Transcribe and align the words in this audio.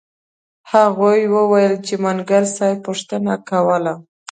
هغوی 0.71 1.21
وویل 1.35 1.73
چې 1.85 1.93
منګل 2.03 2.45
صاحب 2.55 2.79
پوښتنه 2.87 3.33
کوله. 3.49 3.93